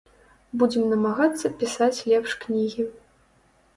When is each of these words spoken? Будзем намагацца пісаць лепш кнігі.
Будзем 0.61 0.87
намагацца 0.93 1.51
пісаць 1.61 1.93
лепш 2.13 2.31
кнігі. 2.47 2.83